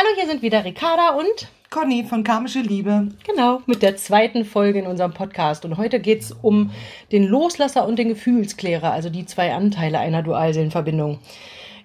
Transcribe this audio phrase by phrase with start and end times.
[0.00, 3.08] Hallo, hier sind wieder Ricarda und Conny von Karmische Liebe.
[3.26, 5.64] Genau, mit der zweiten Folge in unserem Podcast.
[5.64, 6.70] Und heute geht es um
[7.10, 11.18] den Loslasser und den Gefühlsklärer, also die zwei Anteile einer Dualseelenverbindung.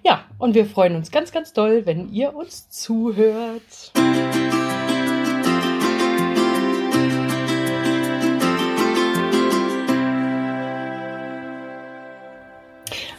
[0.04, 3.90] Ja, und wir freuen uns ganz, ganz doll, wenn ihr uns zuhört.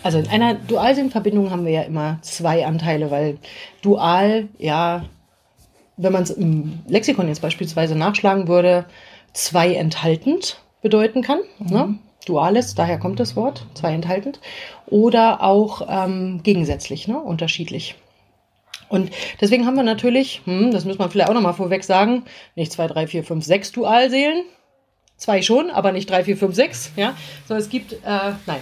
[0.06, 3.40] Also in einer Dualseelenverbindung haben wir ja immer zwei Anteile, weil
[3.82, 5.05] dual, ja,
[5.98, 8.86] wenn man es im Lexikon jetzt beispielsweise nachschlagen würde,
[9.34, 11.40] zwei enthaltend bedeuten kann.
[11.58, 11.70] Mhm.
[11.72, 11.99] Ne?
[12.27, 14.41] Duales, daher kommt das Wort, zwei enthaltend.
[14.86, 17.20] Oder auch ähm, gegensätzlich, ne?
[17.20, 17.96] unterschiedlich.
[18.90, 19.10] Und
[19.41, 22.85] deswegen haben wir natürlich, hm, das müssen wir vielleicht auch nochmal vorweg sagen, nicht zwei,
[22.85, 24.44] drei, vier, fünf, sechs Dualseelen.
[25.18, 26.91] Zwei schon, aber nicht drei, vier, fünf, sechs.
[26.96, 27.16] Ja?
[27.48, 28.60] So, es gibt, äh, nein,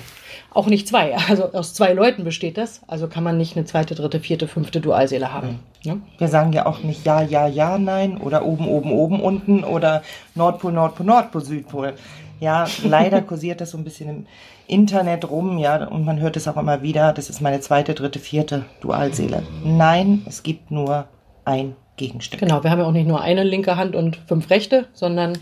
[0.53, 1.15] auch nicht zwei.
[1.29, 2.81] Also aus zwei Leuten besteht das.
[2.87, 5.59] Also kann man nicht eine zweite, dritte, vierte, fünfte Dualseele haben.
[5.81, 5.97] Ja?
[6.17, 10.03] Wir sagen ja auch nicht ja, ja, ja, nein oder oben, oben, oben, unten oder
[10.35, 11.93] Nordpol, Nordpol, Nordpol, Südpol.
[12.39, 14.25] Ja, leider kursiert das so ein bisschen im
[14.67, 18.19] Internet rum, ja, und man hört es auch immer wieder, das ist meine zweite, dritte,
[18.19, 19.43] vierte Dualseele.
[19.63, 21.05] Nein, es gibt nur
[21.43, 22.39] ein Gegenstück.
[22.39, 25.37] Genau, wir haben ja auch nicht nur eine linke Hand und fünf rechte, sondern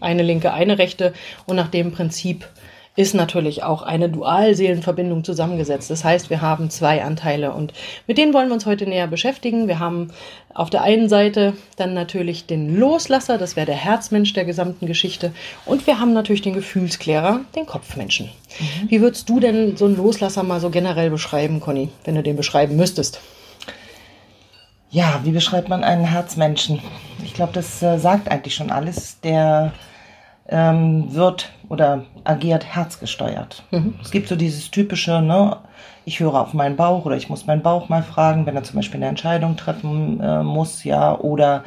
[0.00, 1.14] eine linke, eine rechte
[1.46, 2.46] und nach dem Prinzip
[2.96, 5.90] ist natürlich auch eine Dualseelenverbindung zusammengesetzt.
[5.90, 7.74] Das heißt, wir haben zwei Anteile und
[8.06, 9.68] mit denen wollen wir uns heute näher beschäftigen.
[9.68, 10.10] Wir haben
[10.54, 15.32] auf der einen Seite dann natürlich den Loslasser, das wäre der Herzmensch der gesamten Geschichte
[15.66, 18.30] und wir haben natürlich den Gefühlsklärer, den Kopfmenschen.
[18.58, 18.90] Mhm.
[18.90, 22.36] Wie würdest du denn so einen Loslasser mal so generell beschreiben, Conny, wenn du den
[22.36, 23.20] beschreiben müsstest?
[24.88, 26.80] Ja, wie beschreibt man einen Herzmenschen?
[27.22, 29.20] Ich glaube, das äh, sagt eigentlich schon alles.
[29.20, 29.72] Der
[30.48, 33.64] ähm, wird oder agiert herzgesteuert.
[33.70, 33.94] Mhm.
[34.02, 35.56] Es gibt so dieses typische, ne,
[36.04, 38.76] ich höre auf meinen Bauch oder ich muss meinen Bauch mal fragen, wenn er zum
[38.76, 41.64] Beispiel eine Entscheidung treffen äh, muss, ja, oder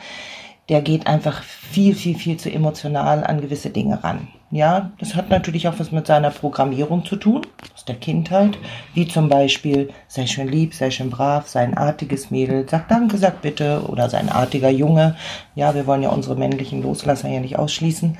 [0.69, 4.27] der geht einfach viel, viel, viel zu emotional an gewisse Dinge ran.
[4.51, 7.45] Ja, das hat natürlich auch was mit seiner Programmierung zu tun,
[7.75, 8.57] aus der Kindheit,
[8.95, 13.17] wie zum Beispiel, sei schön lieb, sei schön brav, sei ein artiges Mädel, sag Danke,
[13.17, 15.15] sag bitte, oder sei ein artiger Junge.
[15.53, 18.17] Ja, wir wollen ja unsere männlichen Loslasser ja nicht ausschließen.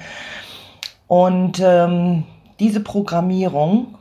[1.10, 2.24] Und ähm,
[2.60, 3.96] diese Programmierung,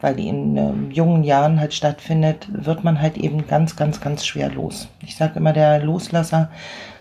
[0.00, 4.24] weil die in ähm, jungen Jahren halt stattfindet, wird man halt eben ganz, ganz, ganz
[4.24, 4.88] schwer los.
[5.00, 6.50] Ich sage immer, der Loslasser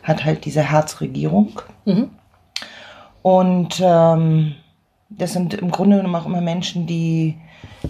[0.02, 1.52] hat halt diese Herzregierung.
[1.86, 2.10] Mhm.
[3.22, 4.56] Und ähm,
[5.10, 7.38] das sind im Grunde genommen auch immer Menschen, die,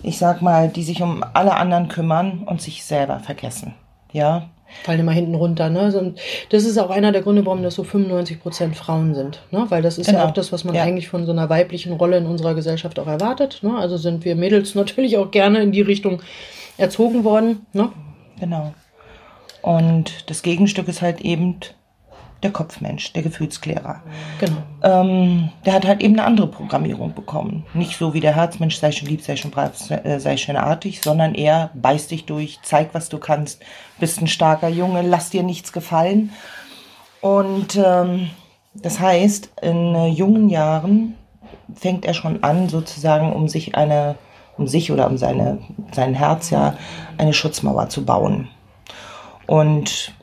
[0.03, 3.73] ich sag mal, die sich um alle anderen kümmern und sich selber vergessen.
[4.11, 4.49] Ja,
[4.83, 5.69] fallen immer hinten runter.
[5.69, 5.97] Ne?
[5.97, 6.19] Und
[6.49, 9.41] das ist auch einer der Gründe, warum das so 95 Prozent Frauen sind.
[9.51, 9.65] Ne?
[9.69, 10.19] Weil das ist genau.
[10.19, 10.83] ja auch das, was man ja.
[10.83, 13.59] eigentlich von so einer weiblichen Rolle in unserer Gesellschaft auch erwartet.
[13.61, 13.77] Ne?
[13.77, 16.21] Also sind wir Mädels natürlich auch gerne in die Richtung
[16.77, 17.65] erzogen worden.
[17.73, 17.89] Ne?
[18.39, 18.73] Genau.
[19.61, 21.57] Und das Gegenstück ist halt eben
[22.43, 24.01] der Kopfmensch, der Gefühlsklärer.
[24.39, 24.57] Genau.
[24.83, 27.65] Ähm, der hat halt eben eine andere Programmierung bekommen.
[27.73, 31.35] Nicht so wie der Herzmensch, sei schon lieb, sei schon brav, sei schön artig, sondern
[31.35, 33.61] eher beiß dich durch, zeig, was du kannst,
[33.99, 36.31] bist ein starker Junge, lass dir nichts gefallen.
[37.21, 38.29] Und ähm,
[38.73, 41.15] das heißt, in äh, jungen Jahren
[41.75, 44.15] fängt er schon an, sozusagen, um sich eine,
[44.57, 45.59] um sich oder um seine,
[45.91, 46.75] sein Herz ja,
[47.17, 48.49] eine Schutzmauer zu bauen.
[49.47, 50.13] Und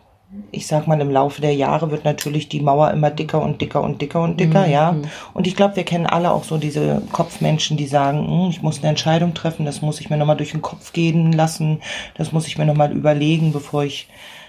[0.53, 3.83] ich sag mal, im Laufe der Jahre wird natürlich die Mauer immer dicker und dicker
[3.83, 4.73] und dicker und dicker, mhm.
[4.73, 4.97] ja.
[5.35, 8.79] Und ich glaube, wir kennen alle auch so diese Kopfmenschen, die sagen, hm, ich muss
[8.79, 11.81] eine Entscheidung treffen, das muss ich mir nochmal durch den Kopf gehen lassen,
[12.17, 14.09] das muss ich mir nochmal überlegen, bevor ich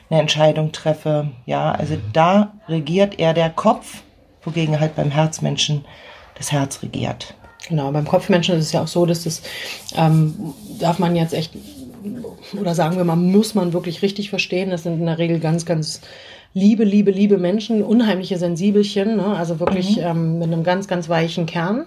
[0.09, 1.29] eine Entscheidung treffe.
[1.45, 4.03] Ja, also da regiert eher der Kopf,
[4.43, 5.85] wogegen halt beim Herzmenschen
[6.35, 7.33] das Herz regiert.
[7.67, 9.41] Genau, beim Kopfmenschen ist es ja auch so, dass das
[9.95, 11.53] ähm, darf man jetzt echt
[12.59, 14.69] oder sagen wir mal, muss man wirklich richtig verstehen.
[14.69, 16.01] Das sind in der Regel ganz, ganz
[16.53, 19.35] liebe, liebe, liebe Menschen, unheimliche Sensibelchen, ne?
[19.35, 20.03] also wirklich mhm.
[20.03, 21.85] ähm, mit einem ganz, ganz weichen Kern.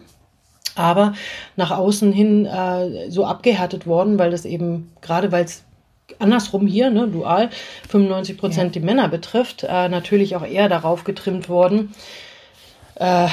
[0.77, 1.13] Aber
[1.57, 5.65] nach außen hin äh, so abgehärtet worden, weil das eben, gerade weil es
[6.19, 7.51] andersrum hier, ne, dual,
[7.89, 8.81] 95 Prozent ja.
[8.81, 11.95] die Männer betrifft, äh, natürlich auch eher darauf getrimmt worden,
[12.97, 13.29] äh,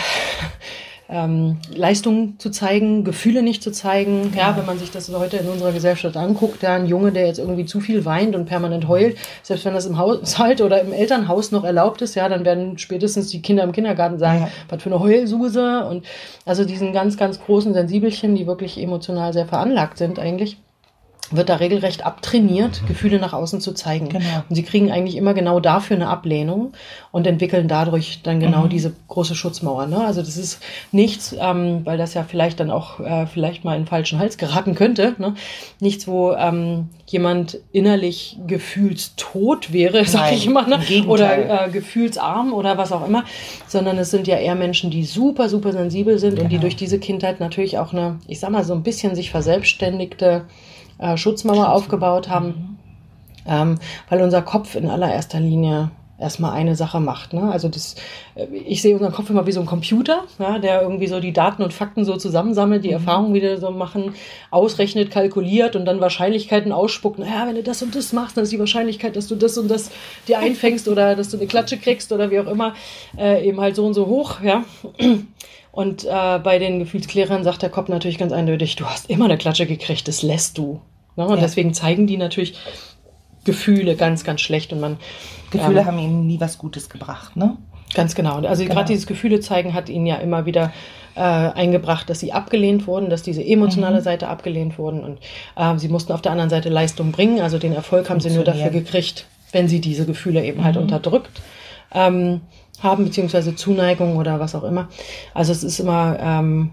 [1.12, 4.34] ähm, Leistungen zu zeigen, Gefühle nicht zu zeigen.
[4.36, 7.38] Ja, wenn man sich das heute in unserer Gesellschaft anguckt, da ein Junge, der jetzt
[7.38, 11.52] irgendwie zu viel weint und permanent heult, selbst wenn das im Haushalt oder im Elternhaus
[11.52, 14.50] noch erlaubt ist, ja, dann werden spätestens die Kinder im Kindergarten sagen, ja.
[14.70, 16.06] was für eine Heulsuse und
[16.46, 20.58] also diesen ganz, ganz großen Sensibelchen, die wirklich emotional sehr veranlagt sind eigentlich.
[21.32, 24.10] Wird da regelrecht abtrainiert, Gefühle nach außen zu zeigen.
[24.10, 24.44] Genau.
[24.50, 26.74] Und sie kriegen eigentlich immer genau dafür eine Ablehnung
[27.12, 28.70] und entwickeln dadurch dann genau mhm.
[28.70, 29.88] diese große Schutzmauer.
[29.88, 30.04] Ne?
[30.04, 30.62] Also das ist
[30.92, 34.38] nichts, ähm, weil das ja vielleicht dann auch äh, vielleicht mal in den falschen Hals
[34.38, 35.16] geraten könnte.
[35.18, 35.36] Ne?
[35.80, 40.80] Nichts, wo ähm, jemand innerlich gefühlstot wäre, sag ich immer, ne?
[41.08, 43.26] oder äh, gefühlsarm oder was auch immer,
[43.68, 46.44] sondern es sind ja eher Menschen, die super, super sensibel sind genau.
[46.44, 46.62] und die genau.
[46.62, 50.46] durch diese Kindheit natürlich auch eine, ich sag mal, so ein bisschen sich verselbstständigte
[51.02, 52.80] äh, Schutzmauer aufgebaut haben,
[53.46, 57.34] ähm, weil unser Kopf in allererster Linie erstmal eine Sache macht.
[57.34, 57.52] Ne?
[57.52, 57.96] Also das,
[58.36, 61.34] äh, ich sehe unseren Kopf immer wie so ein Computer, ja, der irgendwie so die
[61.34, 62.96] Daten und Fakten so zusammensammelt, die mhm.
[62.96, 64.14] Erfahrungen wieder so machen,
[64.52, 67.20] ausrechnet, kalkuliert und dann Wahrscheinlichkeiten ausspuckt.
[67.20, 69.70] Naja, wenn du das und das machst, dann ist die Wahrscheinlichkeit, dass du das und
[69.70, 69.90] das
[70.28, 72.76] dir einfängst oder dass du eine Klatsche kriegst oder wie auch immer,
[73.18, 74.42] äh, eben halt so und so hoch.
[74.42, 74.64] Ja.
[75.72, 79.38] Und äh, bei den Gefühlsklärern sagt der Kopf natürlich ganz eindeutig, du hast immer eine
[79.38, 80.82] Klatsche gekriegt, das lässt du.
[81.16, 81.26] Ne?
[81.26, 81.42] Und ja.
[81.42, 82.58] deswegen zeigen die natürlich
[83.44, 84.72] Gefühle ganz, ganz schlecht.
[84.74, 84.98] Und man
[85.52, 87.58] Gefühle ähm, haben ihnen nie was Gutes gebracht, ne?
[87.94, 88.36] Ganz genau.
[88.40, 88.76] Also genau.
[88.76, 90.72] gerade dieses Gefühle zeigen hat ihnen ja immer wieder
[91.16, 94.04] äh, eingebracht, dass sie abgelehnt wurden, dass diese emotionale mhm.
[94.04, 95.20] Seite abgelehnt wurden und
[95.58, 97.42] äh, sie mussten auf der anderen Seite Leistung bringen.
[97.42, 100.80] Also den Erfolg haben sie nur dafür gekriegt, wenn sie diese Gefühle eben halt mhm.
[100.80, 101.42] halt unterdrückt
[101.94, 102.42] ähm,
[102.82, 104.88] haben, beziehungsweise Zuneigung oder was auch immer.
[105.34, 106.72] Also es ist immer ähm,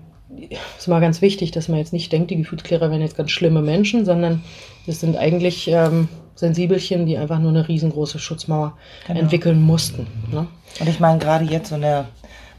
[0.76, 3.62] ist immer ganz wichtig, dass man jetzt nicht denkt, die Gefühlsklärer wären jetzt ganz schlimme
[3.62, 4.42] Menschen, sondern
[4.86, 8.74] das sind eigentlich ähm, Sensibelchen, die einfach nur eine riesengroße Schutzmauer
[9.06, 9.20] genau.
[9.20, 10.06] entwickeln mussten.
[10.30, 10.46] Ne?
[10.80, 12.08] Und ich meine, gerade jetzt so in der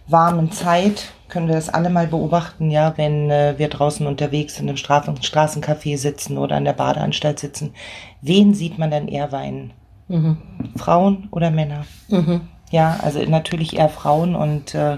[0.07, 4.68] warmen Zeit können wir das alle mal beobachten, ja, wenn äh, wir draußen unterwegs sind,
[4.68, 7.74] im Straßen Straßencafé sitzen oder an der Badeanstalt sitzen.
[8.21, 9.71] Wen sieht man denn eher weinen?
[10.07, 10.38] Mhm.
[10.75, 11.86] Frauen oder Männer?
[12.10, 12.42] Mhm.
[12.71, 14.98] Ja, also natürlich eher Frauen und äh,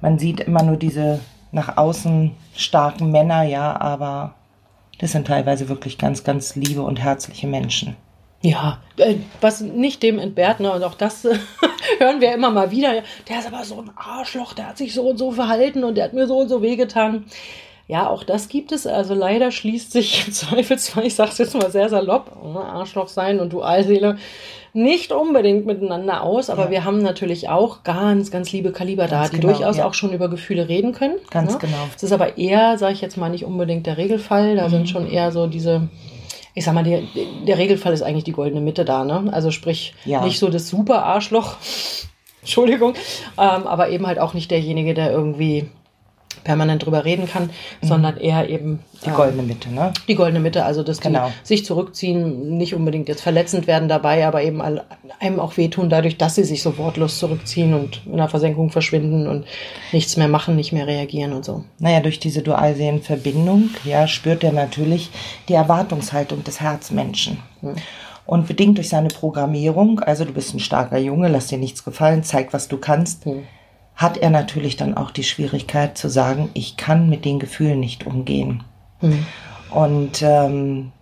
[0.00, 1.20] man sieht immer nur diese
[1.54, 4.34] nach außen starken Männer, ja, aber
[4.98, 7.96] das sind teilweise wirklich ganz, ganz liebe und herzliche Menschen.
[8.42, 11.24] Ja, äh, was nicht dem entbehrt, ne, und auch das
[11.98, 13.02] hören wir immer mal wieder.
[13.28, 16.04] Der ist aber so ein Arschloch, der hat sich so und so verhalten und der
[16.04, 17.24] hat mir so und so wehgetan.
[17.86, 18.86] Ja, auch das gibt es.
[18.86, 23.40] Also leider schließt sich im Zweifelsfall, ich sag's jetzt mal sehr salopp, ne, Arschloch sein
[23.40, 24.18] und Dualseele
[24.74, 26.70] nicht unbedingt miteinander aus, aber ja.
[26.72, 29.86] wir haben natürlich auch ganz, ganz liebe Kaliber ganz da, die genau, durchaus ja.
[29.86, 31.14] auch schon über Gefühle reden können.
[31.30, 31.58] Ganz ne?
[31.60, 31.88] genau.
[31.94, 34.56] Es ist aber eher, sage ich jetzt mal, nicht unbedingt der Regelfall.
[34.56, 34.70] Da mhm.
[34.72, 35.88] sind schon eher so diese,
[36.54, 37.06] ich sag mal, die,
[37.46, 39.32] der Regelfall ist eigentlich die goldene Mitte da, ne?
[39.32, 40.24] Also sprich, ja.
[40.24, 41.54] nicht so das super Arschloch,
[42.40, 42.94] Entschuldigung,
[43.38, 45.70] ähm, aber eben halt auch nicht derjenige, der irgendwie
[46.44, 47.86] permanent drüber reden kann, mhm.
[47.86, 49.92] sondern eher eben die äh, goldene Mitte, ne?
[50.06, 51.28] Die goldene Mitte, also dass genau.
[51.28, 56.18] die sich zurückziehen, nicht unbedingt jetzt verletzend werden dabei, aber eben einem auch wehtun dadurch,
[56.18, 59.46] dass sie sich so wortlos zurückziehen und in der Versenkung verschwinden und
[59.92, 61.64] nichts mehr machen, nicht mehr reagieren und so.
[61.78, 65.10] Naja, durch diese Dualseelenverbindung, ja, spürt er natürlich
[65.48, 67.38] die Erwartungshaltung des Herzmenschen.
[67.62, 67.74] Mhm.
[68.26, 72.22] Und bedingt durch seine Programmierung, also du bist ein starker Junge, lass dir nichts gefallen,
[72.22, 73.42] zeig, was du kannst, mhm
[73.96, 78.06] hat er natürlich dann auch die Schwierigkeit zu sagen, ich kann mit den Gefühlen nicht
[78.06, 78.64] umgehen.
[79.00, 79.26] Mhm.
[79.70, 80.92] Und ähm,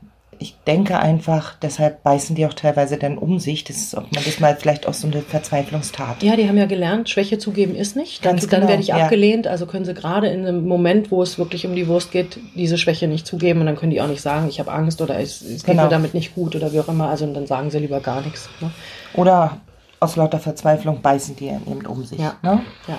[0.42, 3.64] ich denke einfach, deshalb beißen die auch teilweise dann um sich.
[3.64, 6.22] Das ist, ob man das mal vielleicht auch so eine Verzweiflungstat.
[6.22, 8.22] Ja, die haben ja gelernt, Schwäche zugeben ist nicht.
[8.22, 8.96] Ganz dann, genau, werde ich ja.
[8.96, 9.46] abgelehnt.
[9.46, 12.76] Also können sie gerade in einem Moment, wo es wirklich um die Wurst geht, diese
[12.76, 13.60] Schwäche nicht zugeben.
[13.60, 15.84] Und dann können die auch nicht sagen, ich habe Angst oder es, es geht genau.
[15.84, 17.08] mir damit nicht gut oder wie auch immer.
[17.08, 18.50] Also dann sagen sie lieber gar nichts.
[18.60, 18.70] Ne?
[19.14, 19.58] Oder
[20.02, 22.18] aus lauter Verzweiflung beißen die eben um sich.
[22.18, 22.36] Ja.
[22.42, 22.60] Ne?
[22.88, 22.98] ja.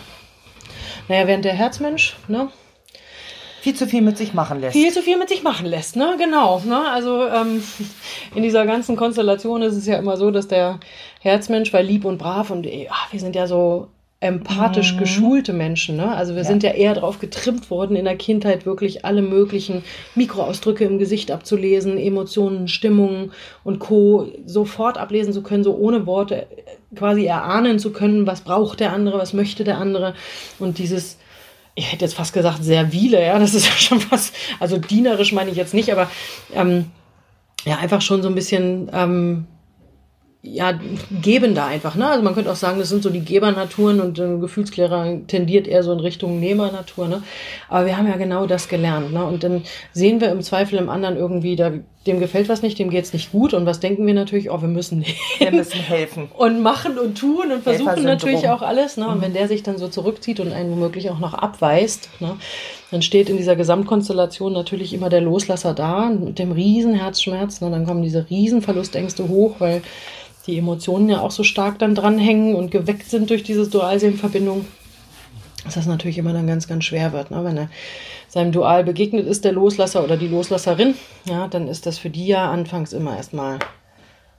[1.07, 2.49] Naja, während der Herzmensch, ne?
[3.61, 4.73] Viel zu viel mit sich machen lässt.
[4.73, 6.15] Viel zu viel mit sich machen lässt, ne?
[6.17, 6.61] Genau.
[6.65, 6.89] Ne?
[6.89, 7.63] Also ähm,
[8.35, 10.79] in dieser ganzen Konstellation ist es ja immer so, dass der
[11.21, 13.87] Herzmensch, weil lieb und brav und ach, wir sind ja so
[14.23, 14.99] empathisch mhm.
[14.99, 15.97] geschulte Menschen.
[15.97, 16.15] Ne?
[16.15, 16.47] Also wir ja.
[16.47, 19.83] sind ja eher darauf getrimmt worden, in der Kindheit wirklich alle möglichen
[20.15, 23.31] Mikroausdrücke im Gesicht abzulesen, Emotionen, Stimmungen
[23.63, 24.27] und Co.
[24.45, 26.47] sofort ablesen zu können, so ohne Worte
[26.95, 30.13] quasi erahnen zu können, was braucht der andere, was möchte der andere.
[30.59, 31.17] Und dieses,
[31.75, 35.51] ich hätte jetzt fast gesagt, servile, ja, das ist ja schon fast, also dienerisch meine
[35.51, 36.09] ich jetzt nicht, aber
[36.53, 36.85] ähm,
[37.65, 39.47] ja, einfach schon so ein bisschen ähm,
[40.45, 40.77] ja,
[41.21, 41.95] gebender einfach.
[41.95, 42.05] Ne?
[42.05, 45.83] Also man könnte auch sagen, das sind so die Gebernaturen und äh, Gefühlsklärer tendiert eher
[45.83, 47.07] so in Richtung Nehmernatur.
[47.07, 47.23] Ne?
[47.69, 49.13] Aber wir haben ja genau das gelernt.
[49.13, 49.23] Ne?
[49.23, 51.71] Und dann sehen wir im Zweifel im anderen irgendwie, da,
[52.05, 53.53] dem gefällt was nicht, dem geht's nicht gut.
[53.53, 54.51] Und was denken wir natürlich?
[54.51, 55.05] Oh, wir müssen
[55.39, 56.27] Wir müssen helfen.
[56.37, 58.97] Und machen und tun und versuchen natürlich auch alles.
[58.97, 59.07] Ne?
[59.07, 59.21] Und mhm.
[59.21, 62.35] wenn der sich dann so zurückzieht und einen womöglich auch noch abweist, ne?
[62.91, 67.61] dann steht in dieser Gesamtkonstellation natürlich immer der Loslasser da mit dem riesen Herzschmerz.
[67.61, 67.71] Ne?
[67.71, 69.81] Dann kommen diese riesen Verlustängste hoch, weil
[70.47, 74.65] die Emotionen ja auch so stark dann dranhängen und geweckt sind durch diese Dualseelenverbindung.
[75.63, 77.31] dass das natürlich immer dann ganz, ganz schwer wird.
[77.31, 77.43] Ne?
[77.43, 77.69] Wenn er
[78.27, 80.95] seinem Dual begegnet ist, der Loslasser oder die Loslasserin,
[81.25, 83.59] ja, dann ist das für die ja anfangs immer erstmal.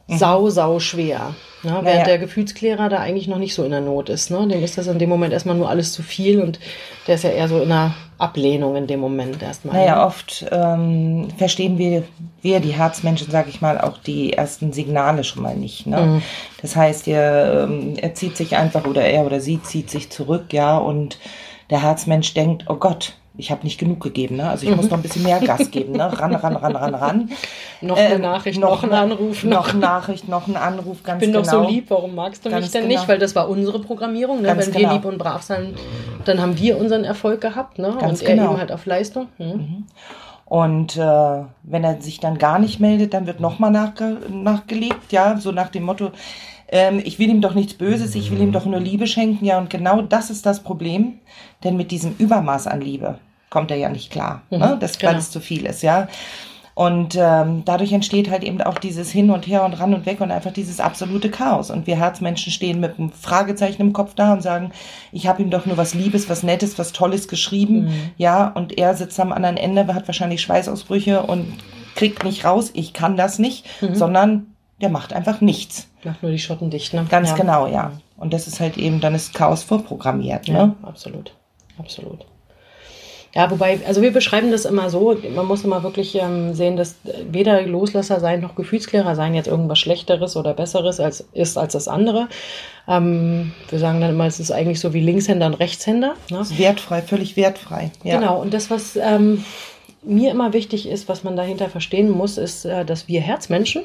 [0.08, 1.34] Sau, sau schwer.
[1.62, 1.70] Ne?
[1.70, 2.04] Während naja.
[2.04, 4.30] der Gefühlsklärer da eigentlich noch nicht so in der Not ist.
[4.30, 4.46] Ne?
[4.46, 6.58] Dem ist das in dem Moment erstmal nur alles zu viel und
[7.06, 9.76] der ist ja eher so in einer Ablehnung in dem Moment erstmal.
[9.76, 10.06] Naja, ne?
[10.06, 12.04] oft ähm, verstehen wir,
[12.42, 15.86] wir, die Herzmenschen, sage ich mal, auch die ersten Signale schon mal nicht.
[15.86, 16.00] Ne?
[16.00, 16.22] Mhm.
[16.60, 20.52] Das heißt, er, ähm, er zieht sich einfach oder er oder sie zieht sich zurück,
[20.52, 21.18] ja, und
[21.70, 24.48] der Herzmensch denkt, oh Gott, ich habe nicht genug gegeben, ne?
[24.48, 26.04] Also ich muss noch ein bisschen mehr Gas geben, ne?
[26.04, 27.30] Ran, ran, ran, ran, ran.
[27.80, 29.42] noch eine ähm, Nachricht, noch, noch ein Anruf.
[29.42, 31.40] Noch eine Nachricht, noch ein Anruf, ganz genau.
[31.40, 31.62] Ich bin genau.
[31.62, 33.00] doch so lieb, warum magst du ganz mich denn genau.
[33.00, 33.08] nicht?
[33.08, 34.56] Weil das war unsere Programmierung, ne?
[34.56, 34.78] Wenn genau.
[34.78, 35.74] wir lieb und brav sind,
[36.24, 37.96] dann haben wir unseren Erfolg gehabt, ne?
[37.98, 38.50] Ganz und er genau.
[38.50, 39.26] eben halt auf Leistung.
[39.38, 39.48] Hm.
[39.48, 39.84] Mhm.
[40.46, 41.00] Und äh,
[41.62, 45.70] wenn er sich dann gar nicht meldet, dann wird nochmal nachge nachgelegt, ja, so nach
[45.70, 46.12] dem Motto,
[46.74, 49.44] ähm, ich will ihm doch nichts Böses, ich will ihm doch nur Liebe schenken.
[49.44, 51.20] Ja, und genau das ist das Problem,
[51.62, 54.76] denn mit diesem Übermaß an Liebe kommt er ja nicht klar, mhm, ne?
[54.80, 55.12] das, genau.
[55.12, 56.08] weil es zu viel ist, ja.
[56.74, 60.20] Und ähm, dadurch entsteht halt eben auch dieses Hin und Her und ran und weg
[60.20, 61.70] und einfach dieses absolute Chaos.
[61.70, 64.72] Und wir Herzmenschen stehen mit einem Fragezeichen im Kopf da und sagen,
[65.12, 67.84] ich habe ihm doch nur was Liebes, was Nettes, was Tolles geschrieben.
[67.84, 68.10] Mhm.
[68.16, 71.46] Ja, und er sitzt am anderen Ende, hat wahrscheinlich Schweißausbrüche und
[71.94, 73.94] kriegt nicht raus, ich kann das nicht, mhm.
[73.94, 74.53] sondern
[74.84, 75.88] der macht einfach nichts.
[76.04, 77.06] Macht nur die Schotten dicht, ne?
[77.08, 77.36] Ganz ja.
[77.36, 77.92] genau, ja.
[78.18, 80.74] Und das ist halt eben, dann ist Chaos vorprogrammiert, ne?
[80.82, 81.32] Ja, absolut.
[81.78, 82.26] Absolut.
[83.34, 86.96] Ja, wobei, also wir beschreiben das immer so, man muss immer wirklich ähm, sehen, dass
[87.30, 91.88] weder Loslasser sein noch Gefühlsklärer sein jetzt irgendwas Schlechteres oder Besseres als, ist als das
[91.88, 92.28] andere.
[92.86, 96.14] Ähm, wir sagen dann immer, es ist eigentlich so wie Linkshänder und Rechtshänder.
[96.30, 96.42] Ne?
[96.58, 97.90] Wertfrei, völlig wertfrei.
[98.02, 98.18] Ja.
[98.20, 99.44] Genau, und das, was ähm,
[100.02, 103.84] mir immer wichtig ist, was man dahinter verstehen muss, ist, äh, dass wir Herzmenschen,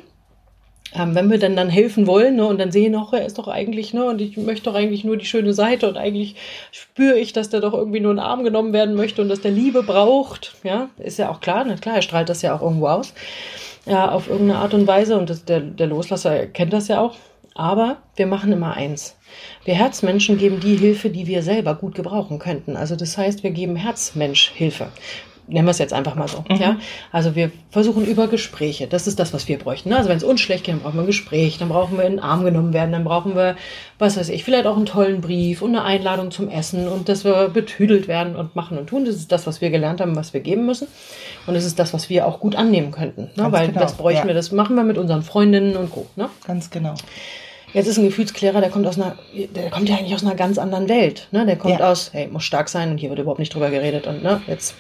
[0.96, 3.48] ähm, wenn wir dann dann helfen wollen ne, und dann sehen, auch er ist doch
[3.48, 6.36] eigentlich, ne, und ich möchte doch eigentlich nur die schöne Seite und eigentlich
[6.72, 9.41] spüre ich, dass der doch irgendwie nur in den Arm genommen werden möchte und dass
[9.41, 12.62] der Liebe braucht, ja, ist ja auch klar, ne, klar, er strahlt das ja auch
[12.62, 13.13] irgendwo aus,
[13.86, 17.15] ja, auf irgendeine Art und Weise und das, der, der Loslasser kennt das ja auch,
[17.53, 19.15] aber wir machen immer eins.
[19.65, 22.75] Wir Herzmenschen geben die Hilfe, die wir selber gut gebrauchen könnten.
[22.75, 24.88] Also das heißt, wir geben Herzmensch Hilfe
[25.50, 26.44] nennen wir es jetzt einfach mal so.
[26.48, 26.56] Mhm.
[26.56, 26.75] Ja?
[27.12, 29.89] Also wir versuchen über Gespräche, das ist das, was wir bräuchten.
[29.89, 29.98] Ne?
[29.98, 32.13] Also wenn es uns schlecht geht, dann brauchen wir ein Gespräch, dann brauchen wir in
[32.13, 33.56] den Arm genommen werden, dann brauchen wir,
[33.98, 37.25] was weiß ich, vielleicht auch einen tollen Brief und eine Einladung zum Essen und dass
[37.25, 39.06] wir betüdelt werden und machen und tun.
[39.06, 40.88] Das ist das, was wir gelernt haben, was wir geben müssen.
[41.48, 43.29] Und das ist das, was wir auch gut annehmen könnten.
[43.36, 43.51] Ne?
[43.51, 43.82] Weil genau.
[43.82, 44.27] das bräuchten ja.
[44.27, 46.08] wir, das machen wir mit unseren Freundinnen und Co.
[46.15, 46.29] Ne?
[46.46, 46.94] Ganz genau.
[47.74, 50.58] Jetzt ist ein Gefühlsklärer, der kommt aus einer, der kommt ja eigentlich aus einer ganz
[50.58, 51.27] anderen Welt.
[51.32, 51.46] Ne?
[51.46, 51.91] Der kommt ja.
[51.91, 54.74] aus, hey, muss stark sein und hier wird überhaupt nicht drüber geredet und ne, jetzt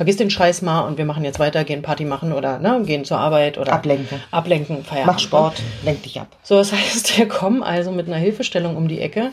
[0.00, 3.04] vergiss den Scheiß mal und wir machen jetzt weiter, gehen Party machen oder ne, gehen
[3.04, 4.18] zur Arbeit oder ablenken.
[4.30, 5.04] Ablenken, feiern.
[5.04, 6.38] Mach Sport, lenk dich ab.
[6.42, 9.30] So, das heißt, wir kommen also mit einer Hilfestellung um die Ecke,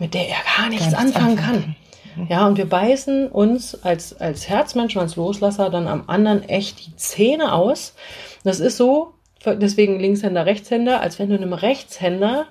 [0.00, 1.76] mit der er gar nichts Ganz anfangen kann.
[2.16, 2.26] kann.
[2.28, 6.96] Ja, und wir beißen uns als, als Herzmenschen, als Loslasser dann am anderen echt die
[6.96, 7.94] Zähne aus.
[8.42, 9.14] Das ist so,
[9.46, 12.46] deswegen Linkshänder, Rechtshänder, als wenn du einem Rechtshänder,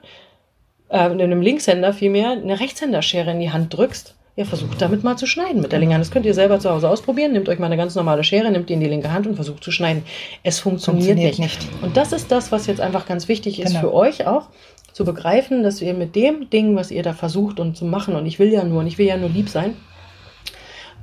[0.88, 5.25] äh, einem Linkshänder vielmehr, eine Rechtshänderschere in die Hand drückst ja, versucht damit mal zu
[5.25, 6.05] schneiden mit der linken Hand.
[6.05, 7.33] Das könnt ihr selber zu Hause ausprobieren.
[7.33, 9.63] Nehmt euch mal eine ganz normale Schere, nehmt die in die linke Hand und versucht
[9.63, 10.03] zu schneiden.
[10.43, 11.71] Es funktioniert, funktioniert nicht.
[11.71, 11.83] nicht.
[11.83, 13.81] Und das ist das, was jetzt einfach ganz wichtig ist genau.
[13.81, 14.47] für euch auch,
[14.93, 18.25] zu begreifen, dass ihr mit dem Ding, was ihr da versucht und zu machen, und
[18.25, 19.75] ich will ja nur, und ich will ja nur lieb sein,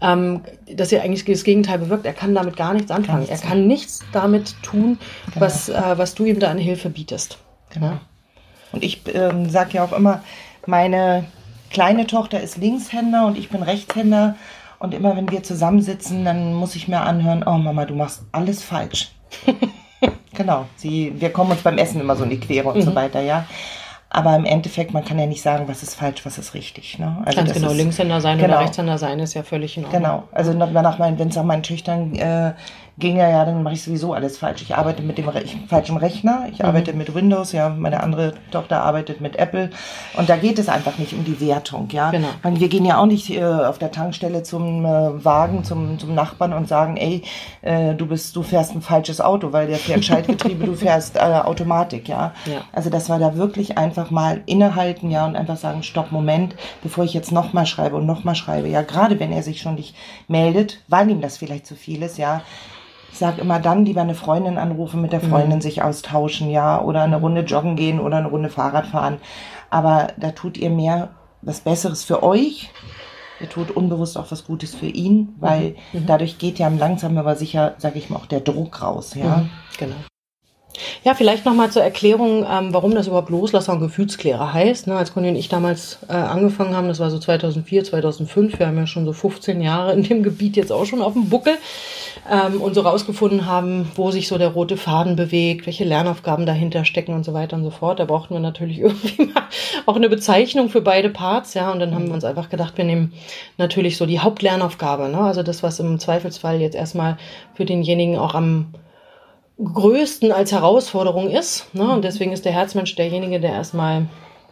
[0.01, 0.43] ähm,
[0.73, 2.07] dass ihr eigentlich das Gegenteil bewirkt.
[2.07, 3.27] Er kann damit gar nichts anfangen.
[3.27, 3.43] Gar nichts.
[3.43, 5.41] Er kann nichts damit tun, genau.
[5.41, 7.39] was, äh, was du ihm da an Hilfe bietest.
[7.71, 7.87] Genau.
[7.87, 8.01] Ja?
[8.73, 10.23] Und ich ähm, sage ja auch immer,
[10.67, 11.25] meine
[11.71, 14.37] kleine Tochter ist Linkshänder und ich bin Rechtshänder.
[14.79, 18.63] Und immer wenn wir zusammensitzen, dann muss ich mir anhören, oh Mama, du machst alles
[18.63, 19.11] falsch.
[20.35, 20.67] genau.
[20.77, 22.83] Sie, wir kommen uns beim Essen immer so in die Quere und mhm.
[22.83, 23.45] so weiter, ja.
[24.11, 26.99] Aber im Endeffekt, man kann ja nicht sagen, was ist falsch, was ist richtig.
[26.99, 27.19] Ne?
[27.27, 28.55] Also Ganz genau, ist, Linkshänder sein genau.
[28.55, 30.03] oder Rechtshänder sein ist ja völlig in Ordnung.
[30.03, 32.55] Genau, also nach meinen, wenn es nach meinen Töchtern äh,
[32.99, 34.63] ging ja, ja, dann mache ich sowieso alles falsch.
[34.63, 36.67] Ich arbeite mit dem Re falschen Rechner, ich mhm.
[36.67, 39.71] arbeite mit Windows, ja, meine andere Tochter arbeitet mit Apple
[40.17, 42.11] und da geht es einfach nicht um die Wertung, ja.
[42.11, 42.29] Genau.
[42.43, 46.53] Wir gehen ja auch nicht äh, auf der Tankstelle zum äh, Wagen, zum, zum Nachbarn
[46.53, 47.23] und sagen, ey,
[47.63, 51.21] äh, du bist, du fährst ein falsches Auto, weil der fährt Schaltgetriebe, du fährst äh,
[51.21, 52.33] Automatik, ja?
[52.47, 52.63] ja.
[52.73, 57.05] Also das war da wirklich einfach mal innehalten, ja, und einfach sagen, stopp, Moment, bevor
[57.05, 59.95] ich jetzt nochmal schreibe und nochmal schreibe, ja, gerade wenn er sich schon nicht
[60.27, 62.43] meldet, weil ihm das vielleicht zu viel ist, ja,
[63.11, 65.31] ich sage immer dann lieber eine Freundin anrufen, mit der mhm.
[65.31, 65.63] Freundin mhm.
[65.63, 69.19] sich austauschen, ja, oder eine Runde joggen gehen oder eine Runde Fahrrad fahren.
[69.71, 71.11] Aber da tut ihr mehr
[71.43, 72.71] was Besseres für euch.
[73.41, 76.01] Ihr tut unbewusst auch was Gutes für ihn, weil mhm.
[76.01, 76.07] mhm.
[76.07, 79.39] dadurch geht ja langsam aber sicher, sage ich mal, auch der Druck raus, ja.
[79.39, 79.51] Mhm.
[79.79, 79.97] Genau.
[81.09, 84.89] Ja, vielleicht nochmal zur Erklärung, ähm, warum das überhaupt Loslasser und Gefühlsklärer heißt.
[84.89, 88.67] Ne, als Conny und ich damals äh, angefangen haben, das war so 2004, 2005, wir
[88.67, 91.55] haben ja schon so 15 Jahre in dem Gebiet jetzt auch schon auf dem Buckel
[92.31, 96.85] ähm, und so rausgefunden haben, wo sich so der rote Faden bewegt, welche Lernaufgaben dahinter
[96.85, 98.01] stecken und so weiter und so fort.
[98.01, 99.45] Da brauchten wir natürlich irgendwie mal
[99.87, 102.85] auch eine Bezeichnung für beide Parts, ja, und dann haben wir uns einfach gedacht, wir
[102.85, 103.15] nehmen
[103.57, 105.21] natürlich so die Hauptlernaufgabe, ne?
[105.21, 107.17] also das, was im Zweifelsfall jetzt erstmal
[107.55, 108.75] für denjenigen auch am
[109.63, 111.75] größten als Herausforderung ist.
[111.75, 111.91] Ne?
[111.91, 114.07] Und deswegen ist der Herzmensch derjenige, der erstmal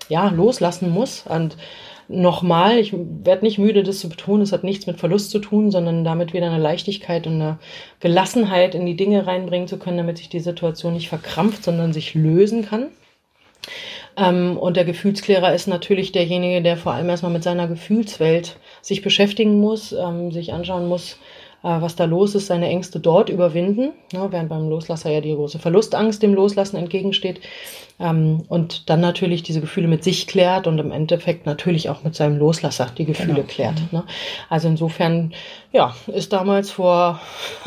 [0.09, 1.25] ja, loslassen muss.
[1.29, 1.57] Und
[2.09, 5.71] nochmal, ich werde nicht müde, das zu betonen, es hat nichts mit Verlust zu tun,
[5.71, 7.59] sondern damit wieder eine Leichtigkeit und eine
[8.01, 12.15] Gelassenheit in die Dinge reinbringen zu können, damit sich die Situation nicht verkrampft, sondern sich
[12.15, 12.89] lösen kann.
[14.17, 19.03] Ähm, und der Gefühlsklärer ist natürlich derjenige, der vor allem erstmal mit seiner Gefühlswelt sich
[19.03, 21.19] beschäftigen muss, ähm, sich anschauen muss,
[21.69, 25.59] was da los ist, seine Ängste dort überwinden, ne, während beim Loslasser ja die große
[25.59, 27.41] Verlustangst dem Loslassen entgegensteht.
[27.99, 32.15] Ähm, und dann natürlich diese Gefühle mit sich klärt und im Endeffekt natürlich auch mit
[32.15, 33.47] seinem Loslasser die Gefühle genau.
[33.49, 33.93] klärt.
[33.93, 34.05] Ne?
[34.49, 35.33] Also insofern,
[35.73, 37.21] ja, ist damals vor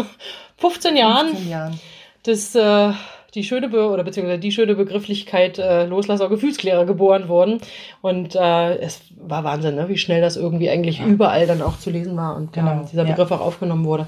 [0.57, 1.79] 15 Jahren, 15 Jahren.
[2.23, 2.93] das äh,
[3.35, 7.59] die schöne Be oder beziehungsweise die schöne Begrifflichkeit äh, Loslasser Gefühlsklärer geboren worden.
[8.01, 9.89] Und äh, es war Wahnsinn, ne?
[9.89, 11.05] wie schnell das irgendwie eigentlich ja.
[11.05, 12.81] überall dann auch zu lesen war und genau.
[12.81, 13.37] äh, dieser Begriff ja.
[13.37, 14.07] auch aufgenommen wurde.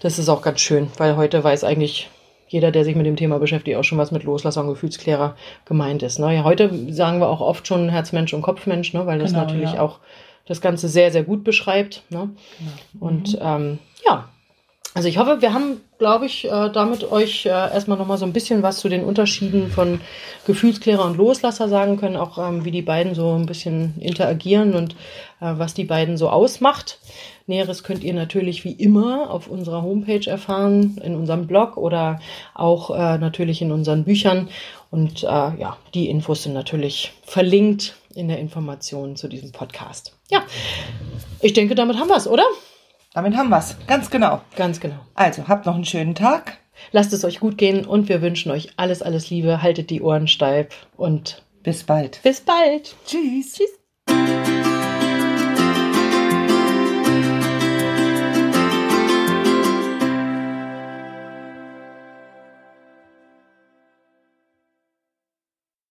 [0.00, 2.08] Das ist auch ganz schön, weil heute weiß eigentlich
[2.48, 5.34] jeder, der sich mit dem Thema beschäftigt, auch schon was mit Loslasser und Gefühlsklärer
[5.64, 6.18] gemeint ist.
[6.18, 6.34] Ne?
[6.34, 9.06] Ja, heute sagen wir auch oft schon Herzmensch und Kopfmensch, ne?
[9.06, 9.80] weil das genau, natürlich ja.
[9.80, 9.98] auch
[10.46, 12.04] das Ganze sehr, sehr gut beschreibt.
[12.08, 12.30] Ne?
[12.58, 13.06] Genau.
[13.06, 13.40] Und mhm.
[13.42, 14.28] ähm, ja,
[14.96, 18.32] also ich hoffe, wir haben, glaube ich, äh, damit euch äh, erstmal nochmal so ein
[18.32, 20.00] bisschen was zu den Unterschieden von
[20.46, 24.94] Gefühlsklärer und Loslasser sagen können, auch ähm, wie die beiden so ein bisschen interagieren und
[25.42, 26.98] äh, was die beiden so ausmacht.
[27.46, 32.18] Näheres könnt ihr natürlich wie immer auf unserer Homepage erfahren, in unserem Blog oder
[32.54, 34.48] auch natürlich in unseren Büchern.
[34.90, 40.16] Und ja, die Infos sind natürlich verlinkt in der Information zu diesem Podcast.
[40.28, 40.42] Ja,
[41.40, 42.42] ich denke, damit haben wir es, oder?
[43.16, 43.74] Damit haben wir es.
[43.86, 44.42] Ganz genau.
[44.56, 44.98] Ganz genau.
[45.14, 46.58] Also, habt noch einen schönen Tag.
[46.92, 49.62] Lasst es euch gut gehen und wir wünschen euch alles, alles Liebe.
[49.62, 52.20] Haltet die Ohren steif und bis bald.
[52.22, 52.94] Bis bald.
[53.06, 53.54] Tschüss.
[53.54, 54.55] Tschüss.